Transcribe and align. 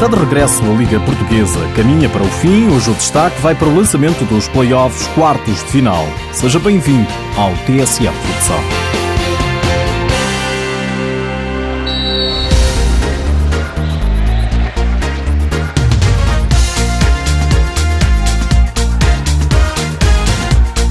Está 0.00 0.16
de 0.16 0.24
regresso 0.24 0.64
a 0.64 0.68
Liga 0.68 0.98
Portuguesa. 1.00 1.58
Caminha 1.76 2.08
para 2.08 2.22
o 2.22 2.26
fim. 2.26 2.74
Hoje 2.74 2.90
o 2.90 2.94
destaque 2.94 3.38
vai 3.42 3.54
para 3.54 3.68
o 3.68 3.76
lançamento 3.76 4.24
dos 4.24 4.48
playoffs 4.48 5.06
quartos 5.08 5.56
de 5.56 5.70
final. 5.70 6.02
Seja 6.32 6.58
bem-vindo 6.58 7.06
ao 7.36 7.52
TSF 7.66 8.10
Futsal. 8.10 8.60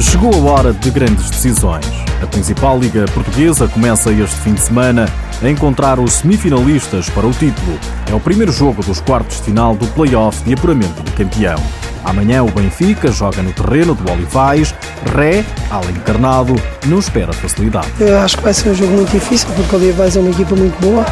Chegou 0.00 0.34
a 0.34 0.50
hora 0.50 0.72
de 0.72 0.90
grandes 0.90 1.30
decisões. 1.30 1.86
A 2.20 2.26
principal 2.26 2.76
liga 2.80 3.04
portuguesa 3.14 3.68
começa 3.68 4.10
este 4.10 4.34
fim 4.40 4.54
de 4.54 4.62
semana 4.62 5.06
a 5.42 5.48
encontrar 5.48 5.98
os 5.98 6.14
semifinalistas 6.14 7.08
para 7.10 7.26
o 7.26 7.30
título. 7.30 7.78
É 8.10 8.14
o 8.14 8.20
primeiro 8.20 8.52
jogo 8.52 8.82
dos 8.82 9.00
quartos 9.00 9.38
de 9.38 9.44
final 9.44 9.74
do 9.74 9.86
play-off 9.88 10.42
de 10.44 10.54
apuramento 10.54 11.02
do 11.02 11.12
campeão. 11.12 11.58
Amanhã 12.04 12.42
o 12.44 12.50
Benfica 12.50 13.10
joga 13.10 13.42
no 13.42 13.52
terreno 13.52 13.94
do 13.94 14.10
Olivais. 14.10 14.74
Ré, 15.14 15.44
além 15.70 15.90
encarnado, 15.90 16.54
não 16.86 16.98
espera 16.98 17.32
facilidade. 17.32 17.88
Eu 17.98 18.18
acho 18.18 18.36
que 18.36 18.44
vai 18.44 18.54
ser 18.54 18.70
um 18.70 18.74
jogo 18.74 18.92
muito 18.92 19.10
difícil 19.10 19.48
porque 19.56 19.74
o 19.74 19.78
Olivais 19.78 20.16
é 20.16 20.20
uma 20.20 20.30
equipa 20.30 20.54
muito 20.54 20.78
boa. 20.80 21.04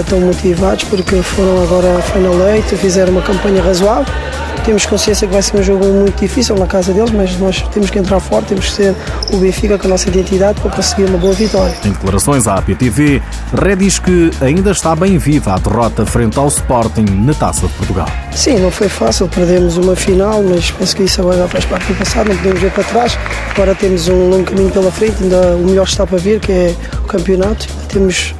Estão 0.00 0.20
motivados 0.20 0.84
porque 0.84 1.22
foram 1.22 1.62
agora 1.62 1.98
à 1.98 2.02
Final 2.02 2.48
Eight, 2.48 2.76
fizeram 2.76 3.12
uma 3.12 3.22
campanha 3.22 3.62
razoável 3.62 4.12
temos 4.62 4.86
consciência 4.86 5.26
que 5.26 5.32
vai 5.32 5.42
ser 5.42 5.56
um 5.58 5.62
jogo 5.62 5.84
muito 5.84 6.18
difícil 6.20 6.56
na 6.56 6.66
casa 6.66 6.92
deles, 6.92 7.10
mas 7.10 7.38
nós 7.38 7.62
temos 7.72 7.90
que 7.90 7.98
entrar 7.98 8.20
forte, 8.20 8.48
temos 8.48 8.66
que 8.66 8.72
ser 8.72 8.94
o 9.32 9.36
Benfica 9.38 9.78
com 9.78 9.86
a 9.86 9.90
nossa 9.90 10.08
identidade 10.08 10.60
para 10.60 10.70
conseguir 10.70 11.04
uma 11.04 11.18
boa 11.18 11.32
vitória. 11.32 11.74
Em 11.84 11.90
declarações 11.90 12.46
à 12.46 12.54
APTV, 12.56 13.22
Ré 13.54 13.76
diz 13.76 13.98
que 13.98 14.30
ainda 14.40 14.70
está 14.70 14.94
bem 14.94 15.18
viva 15.18 15.54
a 15.54 15.58
derrota 15.58 16.06
frente 16.06 16.38
ao 16.38 16.48
Sporting 16.48 17.06
na 17.24 17.34
Taça 17.34 17.66
de 17.66 17.72
Portugal. 17.74 18.08
Sim, 18.32 18.58
não 18.60 18.70
foi 18.70 18.88
fácil, 18.88 19.28
perdemos 19.28 19.76
uma 19.76 19.96
final, 19.96 20.42
mas 20.42 20.70
penso 20.70 20.96
que 20.96 21.02
isso 21.02 21.20
agora 21.20 21.38
já 21.38 21.48
faz 21.48 21.64
parte 21.64 21.92
do 21.92 21.98
passado, 21.98 22.28
não 22.28 22.36
podemos 22.36 22.60
ver 22.60 22.70
para 22.70 22.84
trás. 22.84 23.18
Agora 23.50 23.74
temos 23.74 24.08
um 24.08 24.28
longo 24.30 24.44
caminho 24.44 24.70
pela 24.70 24.90
frente, 24.92 25.22
ainda 25.22 25.56
o 25.56 25.66
melhor 25.66 25.84
está 25.84 26.06
para 26.06 26.18
vir, 26.18 26.40
que 26.40 26.52
é 26.52 26.74
o 26.98 27.06
campeonato. 27.06 27.66
Temos 27.88 28.34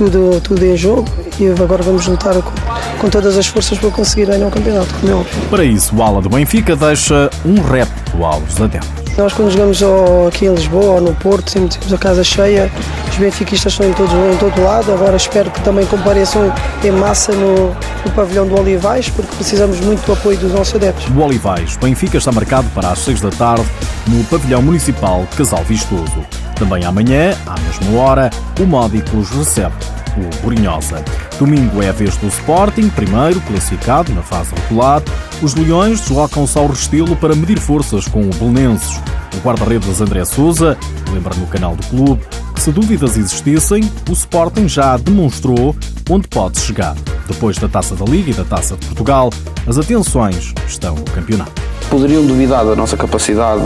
tudo, 0.00 0.40
tudo 0.40 0.64
em 0.64 0.76
jogo 0.78 1.06
e 1.38 1.48
agora 1.48 1.82
vamos 1.82 2.06
lutar 2.06 2.34
com, 2.40 2.52
com 2.98 3.10
todas 3.10 3.36
as 3.36 3.46
forças 3.46 3.76
para 3.76 3.90
conseguir 3.90 4.26
ganhar 4.26 4.46
o 4.46 4.50
campeonato, 4.50 4.94
como 4.94 5.12
é 5.12 5.14
óbvio. 5.14 5.42
Para 5.50 5.62
isso, 5.62 5.94
o 5.94 6.02
ala 6.02 6.22
do 6.22 6.30
Benfica 6.30 6.74
deixa 6.74 7.28
um 7.44 7.60
repto 7.60 8.24
aos 8.24 8.58
adeptos. 8.58 9.18
Nós 9.18 9.34
quando 9.34 9.50
jogamos 9.50 9.82
aqui 10.26 10.46
em 10.46 10.54
Lisboa 10.54 10.94
ou 10.94 11.00
no 11.02 11.14
Porto, 11.16 11.50
sempre 11.50 11.76
temos 11.76 11.92
a 11.92 11.98
casa 11.98 12.24
cheia, 12.24 12.70
os 13.10 13.18
benfiquistas 13.18 13.72
estão 13.72 13.86
em 13.86 13.92
todo, 13.92 14.10
em 14.32 14.36
todo 14.38 14.62
lado, 14.62 14.90
agora 14.90 15.16
espero 15.16 15.50
que 15.50 15.60
também 15.60 15.84
compareçam 15.84 16.50
em 16.82 16.92
massa 16.92 17.32
no, 17.32 17.68
no 17.68 18.10
pavilhão 18.14 18.46
do 18.46 18.58
Olivais, 18.58 19.10
porque 19.10 19.36
precisamos 19.36 19.80
muito 19.80 20.06
do 20.06 20.14
apoio 20.14 20.38
dos 20.38 20.52
nossos 20.52 20.74
adeptos. 20.76 21.06
O 21.14 21.20
Olivais, 21.20 21.76
Benfica 21.76 22.16
está 22.16 22.32
marcado 22.32 22.68
para 22.74 22.88
as 22.88 23.00
6 23.00 23.20
da 23.20 23.30
tarde 23.30 23.66
no 24.06 24.24
pavilhão 24.24 24.62
municipal 24.62 25.26
Casal 25.36 25.62
Vistoso. 25.64 26.24
Também 26.60 26.84
amanhã, 26.84 27.34
à 27.46 27.58
mesma 27.58 27.98
hora, 27.98 28.30
o 28.60 28.66
Módicos 28.66 29.30
recebe 29.30 29.74
o 30.14 30.42
Borinhosa. 30.42 31.02
Domingo 31.38 31.82
é 31.82 31.88
a 31.88 31.92
vez 31.92 32.18
do 32.18 32.28
Sporting, 32.28 32.90
primeiro 32.90 33.40
classificado 33.40 34.12
na 34.12 34.20
fase 34.20 34.54
regular. 34.54 35.02
Os 35.42 35.54
Leões 35.54 36.00
deslocam-se 36.02 36.58
ao 36.58 36.66
Restelo 36.66 37.16
para 37.16 37.34
medir 37.34 37.58
forças 37.58 38.06
com 38.06 38.20
o 38.20 38.30
Belenenses. 38.34 39.00
O 39.34 39.38
guarda-redes 39.42 40.02
André 40.02 40.22
Souza 40.26 40.76
lembra 41.10 41.34
no 41.34 41.46
canal 41.46 41.74
do 41.74 41.86
clube 41.86 42.22
que 42.54 42.60
se 42.60 42.70
dúvidas 42.70 43.16
existissem, 43.16 43.90
o 44.10 44.12
Sporting 44.12 44.68
já 44.68 44.98
demonstrou 44.98 45.74
onde 46.10 46.28
pode 46.28 46.60
chegar. 46.60 46.94
Depois 47.26 47.56
da 47.56 47.68
Taça 47.68 47.96
da 47.96 48.04
Liga 48.04 48.32
e 48.32 48.34
da 48.34 48.44
Taça 48.44 48.76
de 48.76 48.84
Portugal, 48.84 49.30
as 49.66 49.78
atenções 49.78 50.52
estão 50.66 50.94
no 50.94 51.04
campeonato 51.04 51.69
poderiam 51.88 52.24
duvidar 52.24 52.64
da 52.64 52.76
nossa 52.76 52.96
capacidade, 52.96 53.60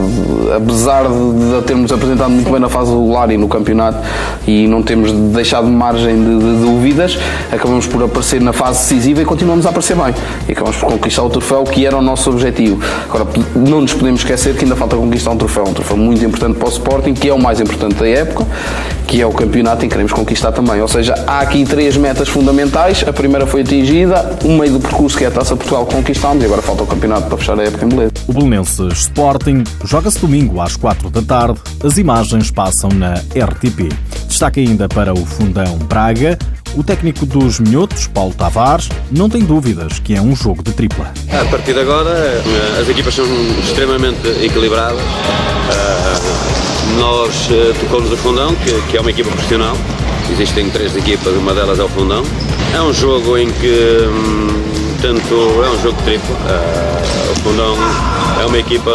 apesar 0.57 1.05
de, 1.05 1.59
a 1.59 1.63
termos 1.63 1.93
apresentado 1.93 2.31
muito 2.31 2.51
bem 2.51 2.61
na 2.61 2.69
fase 2.69 2.91
regular 2.91 3.31
e 3.31 3.37
no 3.37 3.49
campeonato 3.49 3.99
e 4.47 4.67
não 4.67 4.83
temos 4.83 5.13
deixado 5.13 5.67
margem 5.67 6.17
de, 6.17 6.39
de, 6.39 6.65
dúvidas, 6.65 7.19
acabamos 7.51 7.87
por 7.87 8.03
aparecer 8.03 8.41
na 8.41 8.53
fase 8.53 8.81
decisiva 8.81 9.23
e 9.23 9.25
continuamos 9.25 9.67
a 9.67 9.71
aparecer 9.71 9.97
bem. 9.97 10.15
E 10.49 10.53
acabamos 10.53 10.77
por 10.77 10.93
conquistar 10.93 11.23
o 11.23 11.31
troféu 11.31 11.65
que 11.65 11.87
era 11.87 11.97
o 11.97 12.03
nosso 12.03 12.31
objetivo. 12.31 12.81
Agora, 13.09 13.27
não 13.55 13.81
nos 13.81 13.93
podemos 13.93 14.21
esquecer 14.21 14.55
que 14.55 14.65
ainda 14.65 14.77
falta 14.77 14.97
conquistar 14.97 15.31
um 15.31 15.37
troféu, 15.37 15.65
um 15.65 15.73
troféu 15.73 15.97
muito 15.97 16.25
importante 16.25 16.59
para 16.59 16.69
o 16.69 16.71
Sporting, 16.71 17.15
que 17.15 17.29
é 17.29 17.35
o 17.35 17.41
mais 17.41 17.61
importante 17.61 17.95
da 17.95 18.09
época, 18.09 18.47
que 19.07 19.21
é 19.21 19.27
o 19.27 19.33
campeonato 19.33 19.85
e 19.85 19.89
queremos 19.89 20.13
conquistar 20.13 20.53
também. 20.53 20.81
Ou 20.81 20.89
seja, 20.89 21.15
há 21.27 21.41
aqui 21.41 21.65
três 21.65 21.97
metas 21.97 22.29
fundamentais. 22.29 23.05
A 23.07 23.13
primeira 23.13 23.47
foi 23.47 23.63
atingida, 23.63 24.39
o 24.45 24.49
meio 24.49 24.73
do 24.73 24.81
percurso 24.81 25.17
que 25.17 25.25
é 25.25 25.29
a 25.29 25.31
Taça 25.31 25.57
Portugal 25.57 25.87
conquistámos 25.87 26.43
e 26.43 26.47
agora 26.47 26.63
falta 26.63 26.83
o 26.83 26.87
campeonato 26.87 27.29
para 27.29 27.39
fechar 27.39 27.59
a 27.59 27.63
época 27.63 27.85
em 27.85 27.89
beleza. 27.89 28.04
O 28.27 28.33
Belenenses 28.33 29.01
Sporting 29.01 29.65
joga-se 29.85 30.19
domingo 30.19 30.61
às 30.61 30.77
4 30.77 31.11
da 31.11 31.23
tarde. 31.23 31.61
As 31.85 31.99
imagens 31.99 32.51
passam 32.51 32.91
na 32.91 33.15
RTP. 33.15 33.93
Destaque 34.29 34.61
ainda 34.61 34.89
para 34.89 35.13
o 35.13 35.25
Fundão 35.25 35.79
Braga. 35.79 36.39
O 36.77 36.83
técnico 36.83 37.25
dos 37.25 37.61
Minhotos, 37.61 38.09
Paulo 38.09 38.35
Tavares, 38.35 38.89
não 39.11 39.29
tem 39.29 39.45
dúvidas 39.45 40.01
que 40.01 40.15
é 40.15 40.21
um 40.21 40.35
jogo 40.35 40.63
de 40.63 40.73
tripla. 40.73 41.13
A 41.31 41.45
partir 41.45 41.73
de 41.73 41.81
agora, 41.81 42.11
eh, 42.11 42.81
as 42.81 42.89
equipas 42.89 43.15
são 43.15 43.25
extremamente 43.63 44.27
equilibradas. 44.43 44.99
Eh, 44.99 46.99
nós 46.99 47.49
eh, 47.51 47.73
tocamos 47.81 48.11
o 48.11 48.17
Fundão, 48.17 48.55
que 48.91 48.97
é 48.97 49.01
uma 49.01 49.11
equipa 49.11 49.31
profissional. 49.31 49.77
Existem 50.33 50.69
três 50.71 50.97
equipas, 50.97 51.33
uma 51.35 51.55
delas 51.55 51.79
é 51.79 51.85
o 51.85 51.89
Fundão. 51.89 52.25
É 52.75 52.83
um 52.83 52.93
jogo 52.93 53.39
em 53.39 53.53
que 53.53 54.09
hum, 54.09 54.74
portanto 55.05 55.63
é 55.63 55.71
um 55.71 55.83
jogo 55.83 56.03
triplo. 56.03 56.35
Uh, 56.35 57.33
o 57.33 57.35
Fundão 57.41 57.77
é 58.41 58.47
uma 58.47 58.59
equipa 58.59 58.91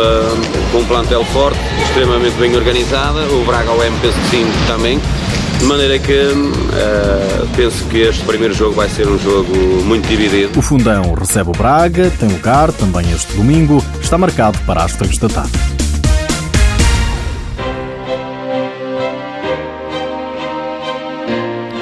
com 0.71 0.79
um 0.79 0.85
plantel 0.85 1.23
forte, 1.25 1.59
extremamente 1.83 2.35
bem 2.37 2.55
organizada, 2.55 3.21
o 3.31 3.45
Braga 3.45 3.71
OM 3.71 3.93
penso 4.01 4.17
que 4.17 4.29
sim 4.29 4.45
também, 4.65 4.99
de 5.59 5.65
maneira 5.65 5.99
que 5.99 6.13
uh, 6.13 7.47
penso 7.55 7.83
que 7.85 7.99
este 7.99 8.23
primeiro 8.25 8.55
jogo 8.55 8.73
vai 8.73 8.89
ser 8.89 9.07
um 9.07 9.19
jogo 9.19 9.53
muito 9.83 10.07
dividido. 10.07 10.57
O 10.57 10.63
Fundão 10.63 11.13
recebe 11.13 11.49
o 11.49 11.53
Braga, 11.53 12.11
tem 12.19 12.29
lugar 12.29 12.71
também 12.71 13.05
este 13.11 13.35
domingo, 13.35 13.83
está 14.01 14.17
marcado 14.17 14.57
para 14.65 14.83
as 14.83 14.95
3 14.95 15.15
da 15.19 15.27
tarde. 15.27 15.68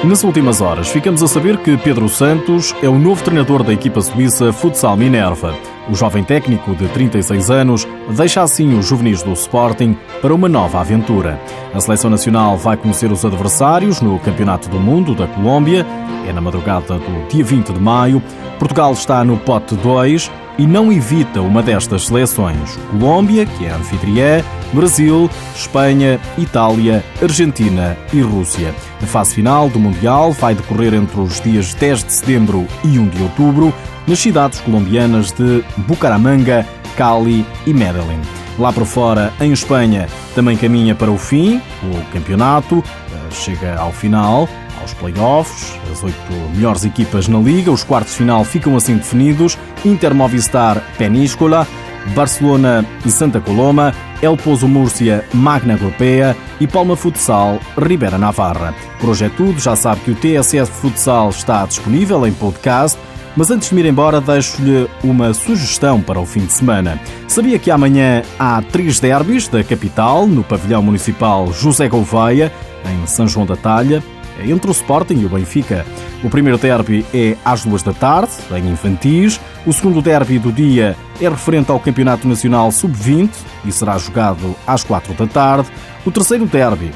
Nas 0.04 0.22
últimas 0.22 0.60
horas, 0.60 0.88
ficamos 0.88 1.24
a 1.24 1.26
saber 1.26 1.56
que 1.58 1.76
Pedro 1.76 2.08
Santos 2.08 2.72
é 2.80 2.88
o 2.88 2.96
novo 2.96 3.22
treinador 3.22 3.64
da 3.64 3.72
equipa 3.72 4.00
suíça 4.00 4.52
Futsal 4.52 4.96
Minerva. 4.96 5.52
O 5.90 5.94
jovem 5.96 6.22
técnico 6.22 6.72
de 6.76 6.86
36 6.88 7.50
anos 7.50 7.86
deixa 8.16 8.42
assim 8.42 8.78
os 8.78 8.86
juvenis 8.86 9.24
do 9.24 9.32
Sporting 9.32 9.96
para 10.22 10.32
uma 10.32 10.48
nova 10.48 10.80
aventura. 10.80 11.40
A 11.74 11.80
seleção 11.80 12.08
nacional 12.08 12.56
vai 12.56 12.76
conhecer 12.76 13.10
os 13.10 13.24
adversários 13.24 14.00
no 14.00 14.20
Campeonato 14.20 14.68
do 14.68 14.78
Mundo 14.78 15.16
da 15.16 15.26
Colômbia. 15.26 15.84
É 16.28 16.32
na 16.32 16.40
madrugada 16.40 16.94
do 16.94 17.28
dia 17.28 17.44
20 17.44 17.72
de 17.72 17.80
maio. 17.80 18.22
Portugal 18.58 18.92
está 18.92 19.24
no 19.24 19.36
pote 19.36 19.74
2 19.74 20.30
e 20.58 20.66
não 20.66 20.92
evita 20.92 21.40
uma 21.40 21.62
destas 21.62 22.06
seleções: 22.06 22.78
Colômbia, 22.90 23.46
que 23.46 23.64
é 23.64 23.70
anfitriã, 23.70 24.44
Brasil, 24.72 25.30
Espanha, 25.54 26.20
Itália, 26.36 27.04
Argentina 27.20 27.96
e 28.12 28.20
Rússia. 28.20 28.74
A 29.02 29.06
fase 29.06 29.34
final 29.34 29.68
do 29.68 29.78
Mundial 29.78 30.32
vai 30.32 30.54
decorrer 30.54 30.94
entre 30.94 31.20
os 31.20 31.40
dias 31.40 31.74
10 31.74 32.04
de 32.04 32.12
setembro 32.12 32.66
e 32.84 32.98
1 32.98 33.08
de 33.08 33.22
outubro 33.22 33.72
nas 34.06 34.18
cidades 34.18 34.60
colombianas 34.60 35.32
de 35.32 35.64
Bucaramanga, 35.78 36.66
Cali 36.96 37.44
e 37.66 37.72
Medellín. 37.72 38.20
Lá 38.58 38.72
por 38.72 38.84
fora, 38.84 39.32
em 39.40 39.52
Espanha, 39.52 40.08
também 40.34 40.56
caminha 40.56 40.94
para 40.94 41.10
o 41.10 41.16
fim 41.18 41.60
o 41.82 42.12
campeonato, 42.12 42.82
chega 43.30 43.76
ao 43.76 43.92
final 43.92 44.48
aos 44.80 44.94
playoffs, 44.94 45.78
as 45.92 46.02
oito 46.02 46.32
melhores 46.54 46.84
equipas 46.84 47.28
na 47.28 47.38
liga. 47.38 47.70
Os 47.70 47.84
quartos 47.84 48.12
de 48.12 48.18
final 48.18 48.44
ficam 48.44 48.76
assim 48.76 48.96
definidos: 48.96 49.58
Inter 49.84 50.14
Movistar 50.14 50.82
Peníscola, 50.96 51.66
Barcelona 52.08 52.84
e 53.04 53.10
Santa 53.10 53.40
Coloma, 53.40 53.94
El 54.20 54.36
Pozo 54.36 54.66
Múrcia, 54.66 55.24
Magna 55.32 55.74
Europeia 55.74 56.36
e 56.60 56.66
Palma 56.66 56.96
Futsal, 56.96 57.58
Ribeira 57.76 58.18
Navarra. 58.18 58.74
Por 59.00 59.10
hoje 59.10 59.26
é 59.26 59.28
tudo, 59.28 59.60
já 59.60 59.76
sabe 59.76 60.00
que 60.00 60.10
o 60.10 60.14
TSS 60.14 60.70
Futsal 60.70 61.30
está 61.30 61.64
disponível 61.66 62.26
em 62.26 62.32
podcast, 62.32 62.98
mas 63.36 63.50
antes 63.50 63.68
de 63.68 63.74
me 63.74 63.82
ir 63.82 63.86
embora 63.86 64.20
deixo-lhe 64.20 64.88
uma 65.04 65.32
sugestão 65.32 66.00
para 66.00 66.18
o 66.18 66.26
fim 66.26 66.40
de 66.40 66.52
semana. 66.52 67.00
Sabia 67.28 67.58
que 67.58 67.70
amanhã 67.70 68.22
há 68.38 68.60
três 68.62 68.98
derbys 68.98 69.46
da 69.46 69.62
capital, 69.62 70.26
no 70.26 70.42
pavilhão 70.42 70.82
municipal 70.82 71.52
José 71.52 71.88
Gouveia, 71.88 72.52
em 72.84 73.06
São 73.06 73.28
João 73.28 73.46
da 73.46 73.54
Talha, 73.54 74.02
entre 74.44 74.70
o 74.70 74.72
Sporting 74.72 75.20
e 75.20 75.26
o 75.26 75.28
Benfica. 75.28 75.84
O 76.22 76.30
primeiro 76.30 76.58
derby 76.58 77.04
é 77.12 77.36
às 77.44 77.64
duas 77.64 77.82
da 77.82 77.92
tarde, 77.92 78.32
em 78.52 78.70
Infantis. 78.70 79.40
O 79.66 79.72
segundo 79.72 80.02
derby 80.02 80.38
do 80.38 80.52
dia 80.52 80.96
é 81.20 81.28
referente 81.28 81.70
ao 81.70 81.80
Campeonato 81.80 82.26
Nacional 82.26 82.70
Sub-20 82.72 83.30
e 83.64 83.72
será 83.72 83.98
jogado 83.98 84.54
às 84.66 84.84
quatro 84.84 85.14
da 85.14 85.26
tarde. 85.26 85.68
O 86.04 86.10
terceiro 86.10 86.46
derby 86.46 86.90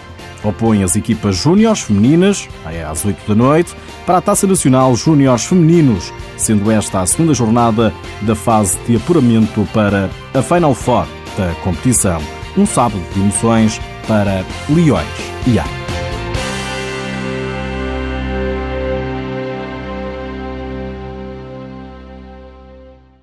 opõe 0.44 0.82
as 0.82 0.96
equipas 0.96 1.36
júniores 1.36 1.80
femininas, 1.80 2.48
é 2.66 2.82
às 2.82 3.04
8 3.04 3.28
da 3.28 3.34
noite, 3.34 3.74
para 4.06 4.18
a 4.18 4.20
Taça 4.20 4.46
Nacional 4.46 4.94
Júniores 4.96 5.44
Femininos, 5.44 6.12
sendo 6.36 6.70
esta 6.70 7.00
a 7.00 7.06
segunda 7.06 7.34
jornada 7.34 7.92
da 8.22 8.34
fase 8.34 8.78
de 8.86 8.96
apuramento 8.96 9.66
para 9.72 10.10
a 10.34 10.42
Final 10.42 10.74
Four 10.74 11.06
da 11.36 11.54
competição. 11.62 12.20
Um 12.56 12.66
sábado 12.66 13.02
de 13.14 13.20
emoções 13.20 13.80
para 14.06 14.44
Leões 14.68 15.06
e 15.46 15.58
Ar. 15.58 15.91